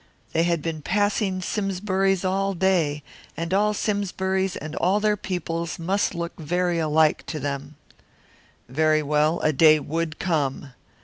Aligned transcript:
They 0.33 0.41
had 0.45 0.63
been 0.63 0.81
passing 0.81 1.41
Simsburys 1.41 2.25
all 2.25 2.55
day, 2.55 3.03
and 3.37 3.53
all 3.53 3.71
Simsburys 3.71 4.55
and 4.55 4.75
all 4.77 4.99
their 4.99 5.15
peoples 5.15 5.77
must 5.77 6.15
look 6.15 6.39
very 6.39 6.77
much 6.77 6.85
alike 6.85 7.23
to 7.27 7.39
them. 7.39 7.75
Very 8.67 9.03
well 9.03 9.39
a 9.41 9.53
day 9.53 9.79
would 9.79 10.17
come. 10.17 10.73